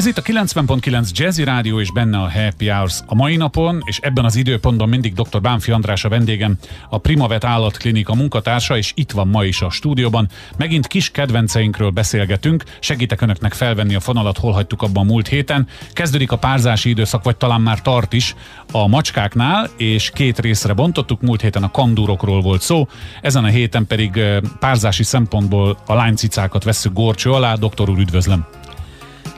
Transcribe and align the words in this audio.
Ez 0.00 0.06
itt 0.06 0.18
a 0.18 0.22
90.9 0.22 1.10
Jazzy 1.12 1.44
Rádió 1.44 1.80
és 1.80 1.92
benne 1.92 2.18
a 2.18 2.30
Happy 2.30 2.68
Hours. 2.68 3.00
A 3.06 3.14
mai 3.14 3.36
napon 3.36 3.82
és 3.84 3.98
ebben 4.02 4.24
az 4.24 4.36
időpontban 4.36 4.88
mindig 4.88 5.14
dr. 5.14 5.40
Bánfi 5.40 5.70
András 5.70 6.04
a 6.04 6.08
vendégem, 6.08 6.56
a 6.88 6.98
Primavet 6.98 7.44
állatklinika 7.44 8.14
munkatársa, 8.14 8.76
és 8.76 8.92
itt 8.94 9.10
van 9.10 9.28
ma 9.28 9.44
is 9.44 9.62
a 9.62 9.70
stúdióban. 9.70 10.28
Megint 10.56 10.86
kis 10.86 11.10
kedvenceinkről 11.10 11.90
beszélgetünk, 11.90 12.64
segítek 12.78 13.20
önöknek 13.20 13.52
felvenni 13.52 13.94
a 13.94 14.00
fonalat, 14.00 14.38
hol 14.38 14.52
hagytuk 14.52 14.82
abban 14.82 15.06
a 15.06 15.10
múlt 15.10 15.28
héten. 15.28 15.66
Kezdődik 15.92 16.32
a 16.32 16.38
párzási 16.38 16.88
időszak, 16.88 17.24
vagy 17.24 17.36
talán 17.36 17.60
már 17.60 17.82
tart 17.82 18.12
is 18.12 18.34
a 18.72 18.86
macskáknál, 18.86 19.68
és 19.76 20.10
két 20.14 20.38
részre 20.38 20.72
bontottuk. 20.72 21.20
Múlt 21.20 21.40
héten 21.40 21.62
a 21.62 21.70
kandúrokról 21.70 22.40
volt 22.40 22.62
szó, 22.62 22.88
ezen 23.22 23.44
a 23.44 23.48
héten 23.48 23.86
pedig 23.86 24.20
párzási 24.58 25.02
szempontból 25.02 25.78
a 25.86 25.94
lánycicákat 25.94 26.64
veszük 26.64 26.92
gorcső 26.92 27.30
alá. 27.30 27.54
Doktor 27.54 27.90
úr, 27.90 27.98
üdvözlöm! 27.98 28.59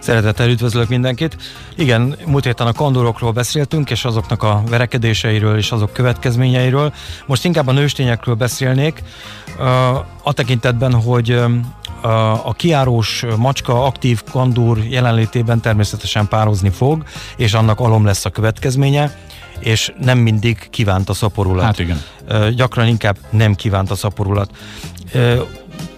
Szeretettel 0.03 0.48
üdvözlök 0.48 0.89
mindenkit. 0.89 1.37
Igen, 1.77 2.16
múlt 2.27 2.45
héten 2.45 2.66
a 2.66 2.73
kondorokról 2.73 3.33
beszéltünk, 3.33 3.91
és 3.91 4.05
azoknak 4.05 4.43
a 4.43 4.62
verekedéseiről 4.69 5.56
és 5.56 5.70
azok 5.70 5.93
következményeiről. 5.93 6.93
Most 7.27 7.45
inkább 7.45 7.66
a 7.66 7.73
nőstényekről 7.73 8.34
beszélnék, 8.34 9.02
a 10.23 10.33
tekintetben, 10.33 10.95
hogy 10.95 11.43
a 12.45 12.52
kiárós 12.52 13.24
macska 13.37 13.84
aktív 13.84 14.23
kandúr 14.30 14.79
jelenlétében 14.79 15.60
természetesen 15.60 16.29
pározni 16.29 16.71
fog, 16.71 17.05
és 17.37 17.55
annak 17.55 17.80
alom 17.80 18.05
lesz 18.05 18.24
a 18.24 18.30
következménye 18.30 19.16
és 19.59 19.93
nem 19.98 20.19
mindig 20.19 20.69
kívánt 20.71 21.09
a 21.09 21.15
szaporulat. 21.15 21.65
Hát 21.65 21.79
igen. 21.79 22.02
Gyakran 22.55 22.87
inkább 22.87 23.16
nem 23.30 23.55
kívánt 23.55 23.91
a 23.91 23.95
szaporulat. 23.95 24.51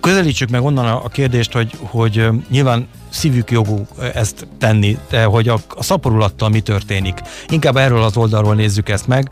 Közelítsük 0.04 0.48
meg 0.48 0.62
onnan 0.62 0.86
a 0.86 1.08
kérdést, 1.08 1.52
hogy, 1.52 1.70
hogy 1.80 2.28
nyilván 2.50 2.88
szívük 3.08 3.50
jogú 3.50 3.86
ezt 4.14 4.46
tenni, 4.58 4.98
de 5.10 5.24
hogy 5.24 5.48
a, 5.48 5.58
a 5.68 5.82
szaporulattal 5.82 6.48
mi 6.48 6.60
történik. 6.60 7.20
Inkább 7.48 7.76
erről 7.76 8.02
az 8.02 8.16
oldalról 8.16 8.54
nézzük 8.54 8.88
ezt 8.88 9.06
meg. 9.06 9.30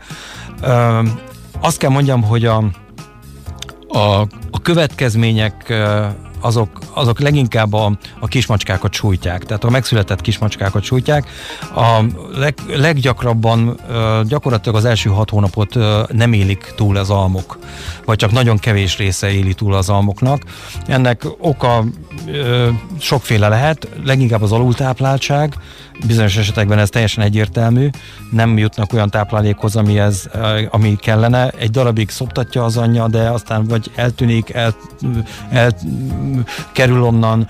Ö, 0.61 1.01
azt 1.59 1.77
kell 1.77 1.89
mondjam, 1.89 2.23
hogy 2.23 2.45
a, 2.45 2.57
a, 3.87 4.21
a 4.51 4.61
következmények 4.61 5.73
azok, 6.43 6.79
azok 6.93 7.19
leginkább 7.19 7.73
a, 7.73 7.91
a 8.19 8.27
kismacskákat 8.27 8.93
sújtják, 8.93 9.45
tehát 9.45 9.63
a 9.63 9.69
megszületett 9.69 10.21
kismacskákat 10.21 10.83
sújtják. 10.83 11.29
A 11.75 12.03
leg, 12.35 12.55
leggyakrabban 12.67 13.79
gyakorlatilag 14.27 14.77
az 14.77 14.85
első 14.85 15.09
hat 15.09 15.29
hónapot 15.29 15.75
nem 16.11 16.33
élik 16.33 16.73
túl 16.75 16.97
az 16.97 17.09
almok, 17.09 17.57
vagy 18.05 18.17
csak 18.17 18.31
nagyon 18.31 18.57
kevés 18.57 18.97
része 18.97 19.31
éli 19.31 19.53
túl 19.53 19.73
az 19.73 19.89
almoknak. 19.89 20.43
Ennek 20.87 21.25
oka 21.37 21.83
sokféle 22.99 23.47
lehet, 23.47 23.87
leginkább 24.03 24.41
az 24.41 24.51
alultápláltság, 24.51 25.55
bizonyos 26.07 26.37
esetekben 26.37 26.79
ez 26.79 26.89
teljesen 26.89 27.23
egyértelmű, 27.23 27.89
nem 28.31 28.57
jutnak 28.57 28.93
olyan 28.93 29.09
táplálékhoz, 29.09 29.75
ami, 29.75 29.99
ez, 29.99 30.29
ami 30.69 30.95
kellene. 30.95 31.49
Egy 31.49 31.69
darabig 31.69 32.09
szoptatja 32.09 32.63
az 32.63 32.77
anyja, 32.77 33.07
de 33.07 33.29
aztán 33.29 33.65
vagy 33.65 33.91
eltűnik, 33.95 34.53
el, 34.53 34.75
el 35.49 35.71
kerül 36.71 37.01
onnan, 37.03 37.47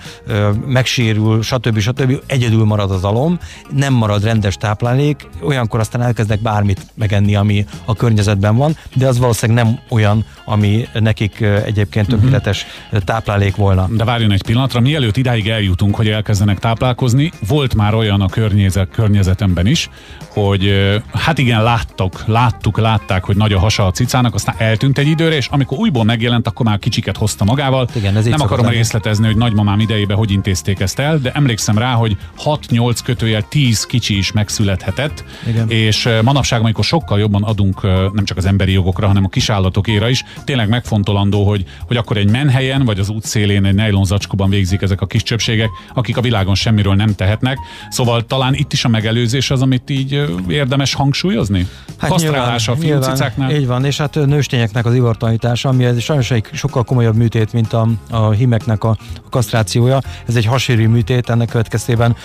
megsérül, 0.66 1.42
stb. 1.42 1.78
stb. 1.78 2.22
Egyedül 2.26 2.64
marad 2.64 2.90
az 2.90 3.04
alom, 3.04 3.38
nem 3.70 3.92
marad 3.92 4.24
rendes 4.24 4.56
táplálék, 4.56 5.28
olyankor 5.42 5.80
aztán 5.80 6.02
elkezdnek 6.02 6.42
bármit 6.42 6.86
megenni, 6.94 7.34
ami 7.34 7.66
a 7.84 7.94
környezetben 7.94 8.56
van, 8.56 8.76
de 8.94 9.06
az 9.06 9.18
valószínűleg 9.18 9.64
nem 9.64 9.78
olyan, 9.88 10.24
ami 10.44 10.88
nekik 10.92 11.40
egyébként 11.40 12.06
mhm. 12.06 12.20
tökéletes 12.20 12.66
táplálék 13.04 13.56
volna. 13.56 13.88
De 13.90 14.04
várjon 14.04 14.32
egy 14.32 14.42
pillanatra, 14.42 14.80
mielőtt 14.80 15.16
idáig 15.16 15.48
eljutunk, 15.48 15.94
hogy 15.96 16.08
elkezdenek 16.08 16.58
táplálkozni, 16.58 17.32
volt 17.48 17.74
már 17.74 17.94
olyan 17.94 18.20
a 18.20 18.26
környezet, 18.28 18.88
környezetemben 18.90 19.66
is, 19.66 19.90
hogy 20.28 20.92
hát 21.12 21.38
igen, 21.38 21.62
láttok, 21.62 22.22
láttuk, 22.26 22.78
látták, 22.78 23.24
hogy 23.24 23.36
nagy 23.36 23.52
a 23.52 23.58
hasa 23.58 23.86
a 23.86 23.90
cicának, 23.90 24.34
aztán 24.34 24.54
eltűnt 24.58 24.98
egy 24.98 25.06
időre, 25.06 25.36
és 25.36 25.46
amikor 25.46 25.78
újból 25.78 26.04
megjelent, 26.04 26.46
akkor 26.46 26.66
már 26.66 26.78
kicsiket 26.78 27.16
hozta 27.16 27.44
magával. 27.44 27.88
Igen, 27.94 28.16
ez 28.16 28.24
Nem 28.24 28.40
akarom 28.40 28.66
részletezni, 28.74 29.26
hogy 29.26 29.36
nagymamám 29.36 29.80
idejében 29.80 30.16
hogy 30.16 30.30
intézték 30.30 30.80
ezt 30.80 30.98
el, 30.98 31.18
de 31.18 31.30
emlékszem 31.30 31.78
rá, 31.78 31.92
hogy 31.92 32.16
6-8 32.44 32.98
kötőjel 33.04 33.42
10 33.48 33.86
kicsi 33.86 34.16
is 34.16 34.32
megszülethetett, 34.32 35.24
igen. 35.46 35.70
és 35.70 36.08
manapság, 36.22 36.60
amikor 36.60 36.84
sokkal 36.84 37.18
jobban 37.18 37.42
adunk 37.42 37.82
nem 38.12 38.24
csak 38.24 38.36
az 38.36 38.44
emberi 38.44 38.72
jogokra, 38.72 39.06
hanem 39.06 39.24
a 39.24 39.28
kisállatokére 39.28 40.10
is, 40.10 40.24
tényleg 40.44 40.68
megfontolandó, 40.68 41.48
hogy, 41.48 41.64
hogy 41.86 41.96
akkor 41.96 42.16
egy 42.16 42.30
menhelyen, 42.30 42.84
vagy 42.84 42.98
az 42.98 43.08
útszélén 43.08 43.64
egy 43.64 43.74
nylon 43.74 44.04
zacskóban 44.04 44.50
végzik 44.50 44.82
ezek 44.82 45.00
a 45.00 45.06
kis 45.06 45.22
csöpségek, 45.22 45.68
akik 45.94 46.16
a 46.16 46.20
világon 46.20 46.54
semmiről 46.54 46.94
nem 46.94 47.14
tehetnek. 47.14 47.58
Szóval 47.90 48.26
talán 48.26 48.54
itt 48.54 48.72
is 48.72 48.84
a 48.84 48.88
megelőzés 48.88 49.50
az, 49.50 49.62
amit 49.62 49.90
így 49.90 50.24
érdemes 50.48 50.94
hangsúlyozni? 50.94 51.68
Hát 51.98 52.10
Kasztrálása 52.10 52.72
a 52.72 52.76
fiúcicáknál? 52.76 53.50
Így 53.50 53.66
van, 53.66 53.84
és 53.84 53.96
hát 53.96 54.14
nőstényeknek 54.14 54.86
az 54.86 54.94
ivartalanítása, 54.94 55.68
ami 55.68 55.84
ez 55.84 56.00
sajnos 56.00 56.30
egy 56.30 56.44
sokkal 56.52 56.84
komolyabb 56.84 57.16
műtét, 57.16 57.52
mint 57.52 57.72
a, 57.72 57.88
a 58.10 58.30
himeknek 58.54 58.84
a, 58.84 58.96
a 59.24 59.28
kasztrációja. 59.30 59.98
Ez 60.26 60.36
egy 60.36 60.44
hasérű 60.44 60.88
műtét, 60.88 61.30
ennek 61.30 61.48
következtében 61.48 62.16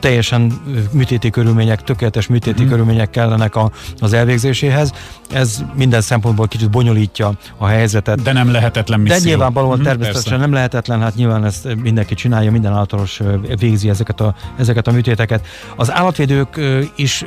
teljesen 0.00 0.52
műtéti 0.92 1.30
körülmények, 1.30 1.82
tökéletes 1.82 2.26
műtéti 2.26 2.64
mm. 2.64 2.68
körülmények 2.68 3.10
kellenek 3.10 3.56
a, 3.56 3.70
az 3.98 4.12
elvégzéséhez. 4.12 4.92
Ez 5.30 5.64
minden 5.74 6.00
szempontból 6.00 6.48
kicsit 6.48 6.70
bonyolítja 6.70 7.32
a 7.56 7.66
helyzetet. 7.66 8.22
De 8.22 8.32
nem 8.32 8.50
lehetetlen 8.50 9.00
misszió. 9.00 9.18
De 9.18 9.28
nyilvánvalóan 9.28 9.78
mm, 9.78 9.82
természetesen 9.82 10.22
persze. 10.22 10.44
nem 10.44 10.52
lehetetlen, 10.52 11.00
hát 11.00 11.14
nyilván 11.14 11.44
ezt 11.44 11.74
mindenki 11.74 12.14
csinálja, 12.14 12.50
minden 12.50 12.72
általános 12.72 13.20
végzi 13.58 13.88
ezeket 13.88 14.20
a, 14.20 14.34
ezeket 14.58 14.86
a 14.86 14.92
műtéteket. 14.92 15.46
Az 15.76 15.92
állatvédők 15.92 16.60
is 16.96 17.24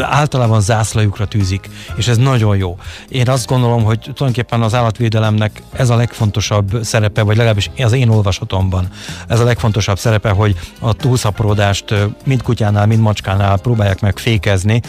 általában 0.00 0.60
zászlajukra 0.60 1.26
tűzik, 1.26 1.70
és 1.96 2.08
ez 2.08 2.16
nagyon 2.16 2.56
jó. 2.56 2.76
Én 3.08 3.28
azt 3.28 3.46
gondolom, 3.46 3.84
hogy 3.84 3.98
tulajdonképpen 3.98 4.62
az 4.62 4.74
állatvédelemnek 4.74 5.62
ez 5.72 5.90
a 5.90 5.96
legfontosabb 5.96 6.78
szerepe, 6.82 7.22
vagy 7.22 7.36
legalábbis 7.36 7.70
az 7.78 7.92
én 7.92 8.08
olvasatomban 8.08 8.88
ez 9.28 9.40
a 9.40 9.44
legfontosabb 9.44 9.98
szerepe, 9.98 10.30
hogy 10.30 10.56
a 10.80 10.92
túlszaporodást 10.92 11.94
mind 12.24 12.42
kutyánál, 12.42 12.86
mind 12.86 13.00
macskánál 13.00 13.58
próbálják 13.58 14.00
meg 14.00 14.18
fékezni, 14.18 14.80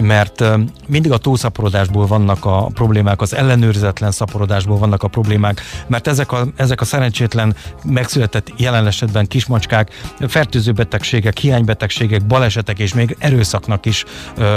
mert 0.00 0.44
mindig 0.86 1.12
a 1.12 1.18
túlszaporodásból 1.18 2.06
vannak 2.06 2.44
a 2.44 2.70
problémák, 2.74 3.20
az 3.20 3.34
ellenőrizetlen 3.34 4.10
szaporodásból 4.10 4.78
vannak 4.78 5.02
a 5.02 5.08
problémák, 5.08 5.62
mert 5.86 6.06
ezek 6.06 6.32
a, 6.32 6.46
ezek 6.56 6.80
a 6.80 6.84
szerencsétlen 6.84 7.56
megszületett 7.84 8.52
jelen 8.56 8.86
esetben 8.86 9.26
kismacskák 9.26 9.90
fertőző 10.28 10.72
betegségek, 10.72 11.38
hiánybetegségek, 11.38 12.26
balesetek 12.26 12.78
és 12.78 12.94
még 12.94 13.16
erőszaknak 13.18 13.86
is 13.86 14.04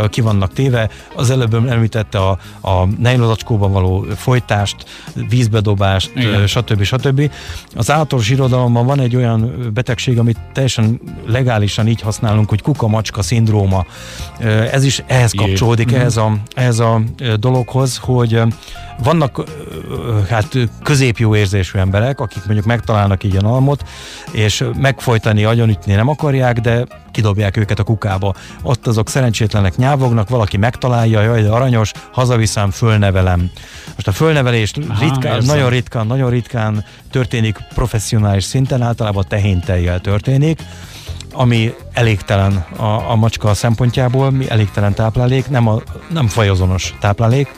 ki 0.09 0.21
vannak 0.21 0.53
téve. 0.53 0.89
Az 1.15 1.29
előbb 1.29 1.53
említette 1.53 2.17
a, 2.17 2.37
a 2.61 2.85
nejlozacskóban 2.99 3.71
való 3.71 4.05
folytást, 4.15 4.75
vízbedobást, 5.29 6.11
Igen. 6.15 6.47
stb. 6.47 6.83
stb. 6.83 7.31
Az 7.75 7.91
állatos 7.91 8.29
irodalomban 8.29 8.85
van 8.85 8.99
egy 8.99 9.15
olyan 9.15 9.69
betegség, 9.73 10.19
amit 10.19 10.37
teljesen 10.53 11.01
legálisan 11.27 11.87
így 11.87 12.01
használunk, 12.01 12.49
hogy 12.49 12.61
kuka-macska 12.61 13.21
szindróma. 13.21 13.85
Ez 14.71 14.83
is 14.83 15.03
ehhez 15.07 15.31
kapcsolódik, 15.31 15.91
Jé. 15.91 15.97
ehhez 15.97 16.17
a, 16.17 16.33
ehhez 16.55 16.79
a 16.79 17.01
dologhoz, 17.39 17.97
hogy 17.97 18.41
vannak 19.03 19.43
hát 20.29 20.57
középjó 20.83 21.35
érzésű 21.35 21.79
emberek, 21.79 22.19
akik 22.19 22.43
mondjuk 22.45 22.65
megtalálnak 22.65 23.23
így 23.23 23.35
a 23.35 23.49
almot, 23.51 23.83
és 24.31 24.63
megfojtani, 24.77 25.43
agyonütni 25.43 25.93
nem 25.93 26.07
akarják, 26.07 26.59
de 26.59 26.85
kidobják 27.11 27.57
őket 27.57 27.79
a 27.79 27.83
kukába. 27.83 28.33
Ott 28.61 28.87
azok 28.87 29.09
szerencsétlenek 29.09 29.75
nyávognak, 29.75 30.29
valaki 30.29 30.57
megtalálja, 30.57 31.21
jaj, 31.21 31.41
de 31.41 31.49
aranyos, 31.49 31.91
hazaviszem, 32.11 32.71
fölnevelem. 32.71 33.49
Most 33.85 34.07
a 34.07 34.11
fölnevelés 34.11 34.73
Aha, 34.89 35.03
ritkán, 35.03 35.43
nagyon 35.43 35.69
ritkán, 35.69 36.07
nagyon 36.07 36.29
ritkán 36.29 36.85
történik 37.11 37.57
professzionális 37.73 38.43
szinten, 38.43 38.81
általában 38.81 39.25
tehéntejjel 39.27 39.99
történik, 39.99 40.61
ami 41.33 41.73
elégtelen 41.93 42.65
a, 42.77 43.09
a 43.11 43.15
macska 43.15 43.53
szempontjából, 43.53 44.31
mi 44.31 44.49
elégtelen 44.49 44.93
táplálék, 44.93 45.49
nem, 45.49 45.67
a, 45.67 45.81
nem 46.09 46.27
fajozonos 46.27 46.95
táplálék, 46.99 47.51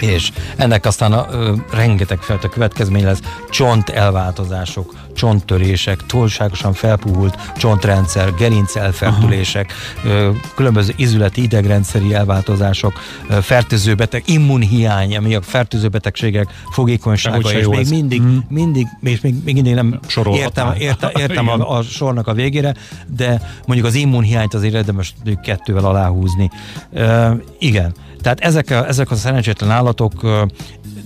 és 0.00 0.32
ennek 0.56 0.84
aztán 0.84 1.12
a, 1.12 1.26
ö, 1.30 1.54
rengeteg 1.72 2.18
fajta 2.18 2.48
következmény 2.48 3.04
lesz, 3.04 3.20
csont 3.50 3.88
elváltozások, 3.88 4.94
csonttörések, 5.14 6.06
túlságosan 6.06 6.72
felpuhult 6.72 7.52
csontrendszer, 7.56 8.34
gerinc 8.34 8.76
elfertülések, 8.76 9.72
ö, 10.04 10.30
különböző 10.54 10.92
izületi 10.96 11.42
idegrendszeri 11.42 12.14
elváltozások, 12.14 12.92
ö, 13.28 13.40
fertőző 13.40 13.94
beteg, 13.94 14.22
immunhiány, 14.26 15.16
ami 15.16 15.34
a 15.34 15.42
fertőző 15.42 15.88
betegségek 15.88 16.48
fogékonysága, 16.70 17.52
és 17.52 17.66
még 17.66 17.78
ez. 17.78 17.90
mindig, 17.90 18.22
mm. 18.22 18.38
mindig, 18.48 18.86
és 19.02 19.20
még, 19.20 19.34
még 19.44 19.54
mindig 19.54 19.74
nem 19.74 20.00
értem, 20.32 20.72
értem, 20.78 21.10
értem 21.22 21.48
a, 21.48 21.76
a 21.76 21.82
sornak 21.82 22.26
a 22.26 22.32
végére, 22.32 22.74
de 23.16 23.40
mondjuk 23.66 23.88
az 23.88 23.94
immunhiányt 23.94 24.54
azért 24.54 24.74
érdemes 24.74 25.14
kettővel 25.42 25.84
aláhúzni. 25.84 26.50
Ö, 26.92 27.30
igen, 27.58 27.94
tehát 28.22 28.40
ezek 28.40 28.70
a, 28.70 28.86
ezek 28.86 29.10
a 29.10 29.14
szerencsétlen 29.14 29.70
állatok 29.70 30.12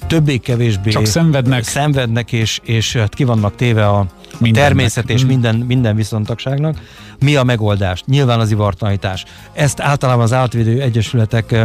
többé-kevésbé 0.06 0.90
Csak 0.90 1.04
szenvednek. 1.04 1.64
szenvednek 1.64 2.32
és, 2.32 2.60
és 2.64 2.96
hát 2.96 3.14
ki 3.14 3.24
vannak 3.24 3.54
téve 3.54 3.88
a 3.88 3.95
Mindennek. 4.38 4.68
természet 4.68 5.10
és 5.10 5.24
mm. 5.24 5.26
minden, 5.26 5.56
minden 5.56 5.96
viszontagságnak. 5.96 6.78
Mi 7.20 7.36
a 7.36 7.42
megoldás? 7.42 8.02
Nyilván 8.06 8.40
az 8.40 8.50
ivartanítás. 8.50 9.24
Ezt 9.52 9.80
általában 9.80 10.24
az 10.24 10.32
állatvédő 10.32 10.80
egyesületek 10.80 11.56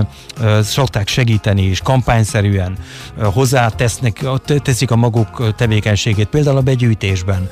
szokták 0.62 1.07
segíteni 1.07 1.62
is, 1.62 1.80
kampányszerűen 1.80 2.77
hozzátesznek, 3.24 4.25
teszik 4.45 4.92
a 4.92 4.95
maguk 4.95 5.56
tevékenységét, 5.56 6.27
például 6.27 6.57
a 6.57 6.62
begyűjtésben. 6.62 7.50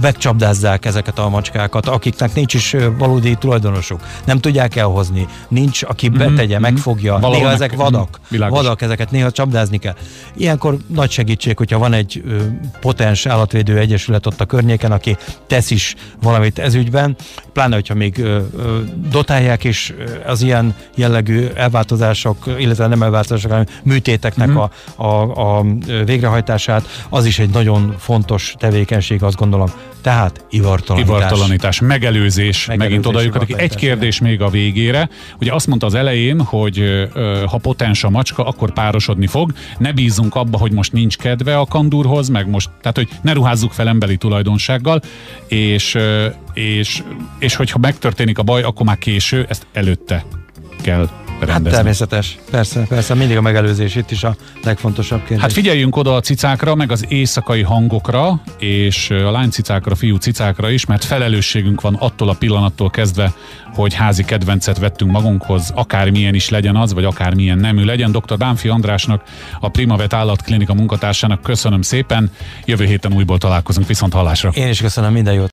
Megcsapdázzák 0.00 0.84
ezeket 0.84 1.18
a 1.18 1.28
macskákat, 1.28 1.86
akiknek 1.86 2.34
nincs 2.34 2.54
is 2.54 2.76
valódi 2.98 3.34
tulajdonosuk. 3.34 4.00
Nem 4.24 4.38
tudják 4.38 4.76
elhozni, 4.76 5.26
nincs, 5.48 5.82
aki 5.82 6.08
mm-hmm. 6.08 6.18
betegye, 6.18 6.52
mm-hmm. 6.52 6.62
megfogja. 6.62 7.12
Valahol 7.12 7.36
néha 7.36 7.50
ezek 7.50 7.74
vadak, 7.74 8.20
világos. 8.28 8.58
vadak, 8.58 8.82
ezeket 8.82 9.10
néha 9.10 9.30
csapdázni 9.30 9.78
kell. 9.78 9.94
Ilyenkor 10.36 10.76
nagy 10.86 11.10
segítség, 11.10 11.56
hogyha 11.56 11.78
van 11.78 11.92
egy 11.92 12.22
potens 12.80 13.26
állatvédő 13.26 13.78
egyesület 13.78 14.26
ott 14.26 14.40
a 14.40 14.44
környéken, 14.44 14.92
aki 14.92 15.16
tesz 15.46 15.70
is 15.70 15.94
valamit 16.22 16.58
ezügyben, 16.58 17.16
pláne, 17.52 17.74
hogyha 17.74 17.94
még 17.94 18.22
dotálják 19.10 19.64
is 19.64 19.94
az 20.26 20.42
ilyen 20.42 20.74
jellegű 20.94 21.46
elváltozások, 21.54 22.36
illetve 22.58 22.86
nem 22.86 23.02
elváltozások, 23.02 23.50
hanem 23.50 23.66
műtéteknek 23.82 24.48
mm-hmm. 24.48 24.56
a, 24.56 24.70
a, 24.96 25.58
a 25.58 25.64
végrehajtását, 26.04 26.86
az 27.08 27.26
is 27.26 27.38
egy 27.38 27.50
nagyon 27.50 27.94
fontos 27.98 28.54
tevékenység, 28.58 29.22
azt 29.22 29.36
gondolom. 29.36 29.68
Tehát 30.08 30.44
ivartalanítás. 30.50 31.16
Ivartalanítás, 31.16 31.80
megelőzés, 31.80 32.66
megelőzés 32.66 32.76
megint 32.76 33.06
oda 33.06 33.56
Egy 33.56 33.74
kérdés 33.74 34.20
még 34.20 34.40
a 34.40 34.48
végére. 34.48 35.08
Ugye 35.40 35.52
azt 35.52 35.66
mondta 35.66 35.86
az 35.86 35.94
elején, 35.94 36.40
hogy 36.40 37.08
ha 37.46 37.58
potens 37.58 38.04
a 38.04 38.10
macska, 38.10 38.44
akkor 38.44 38.72
párosodni 38.72 39.26
fog. 39.26 39.52
Ne 39.78 39.92
bízunk 39.92 40.34
abba, 40.34 40.58
hogy 40.58 40.72
most 40.72 40.92
nincs 40.92 41.16
kedve 41.16 41.58
a 41.58 41.66
kandúrhoz, 41.66 42.28
meg 42.28 42.48
most, 42.48 42.70
tehát 42.80 42.96
hogy 42.96 43.08
ne 43.22 43.32
ruházzuk 43.32 43.72
fel 43.72 43.88
emberi 43.88 44.16
tulajdonsággal, 44.16 45.00
és, 45.46 45.96
és, 46.52 47.02
és 47.38 47.54
hogyha 47.54 47.78
megtörténik 47.78 48.38
a 48.38 48.42
baj, 48.42 48.62
akkor 48.62 48.86
már 48.86 48.98
késő, 48.98 49.46
ezt 49.48 49.66
előtte 49.72 50.24
kell 50.82 51.08
rendezni. 51.38 51.64
Hát 51.64 51.74
természetes, 51.74 52.38
persze, 52.50 52.86
persze, 52.88 53.14
mindig 53.14 53.36
a 53.36 53.40
megelőzés 53.40 53.94
itt 53.94 54.10
is 54.10 54.24
a 54.24 54.36
legfontosabb 54.64 55.18
kérdés. 55.18 55.40
Hát 55.40 55.52
figyeljünk 55.52 55.96
oda 55.96 56.14
a 56.14 56.20
cicákra, 56.20 56.74
meg 56.74 56.92
az 56.92 57.04
éjszakai 57.08 57.62
hangokra, 57.62 58.40
és 58.58 59.10
a 59.10 59.30
lánycicákra, 59.30 59.94
fiú 59.94 60.16
cicákra 60.16 60.70
is, 60.70 60.86
mert 60.86 61.04
felelősségünk 61.04 61.80
van 61.80 61.94
attól 61.94 62.28
a 62.28 62.34
pillanattól 62.34 62.90
kezdve, 62.90 63.32
hogy 63.74 63.94
házi 63.94 64.24
kedvencet 64.24 64.78
vettünk 64.78 65.10
magunkhoz, 65.10 65.72
akármilyen 65.74 66.34
is 66.34 66.48
legyen 66.48 66.76
az, 66.76 66.92
vagy 66.92 67.04
akármilyen 67.04 67.58
nemű 67.58 67.84
legyen. 67.84 68.12
Dr. 68.12 68.36
Bánfi 68.36 68.68
Andrásnak, 68.68 69.22
a 69.60 69.68
Primavet 69.68 70.12
állatklinika 70.12 70.74
munkatársának 70.74 71.42
köszönöm 71.42 71.82
szépen. 71.82 72.30
Jövő 72.64 72.84
héten 72.84 73.12
újból 73.14 73.38
találkozunk, 73.38 73.86
viszont 73.86 74.12
hallásra. 74.12 74.50
Én 74.54 74.68
is 74.68 74.80
köszönöm, 74.80 75.12
minden 75.12 75.34
jót. 75.34 75.46